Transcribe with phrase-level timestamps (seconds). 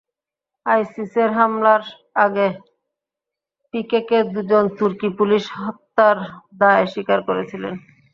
[0.65, 1.83] আইসিসের হামলার
[2.23, 2.47] আগে
[3.73, 6.17] পিকেকে দুজন তুর্কি পুলিশ হত্যার
[6.59, 7.63] দায় স্বীকার করেছিল।